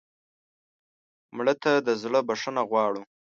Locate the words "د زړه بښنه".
1.87-2.61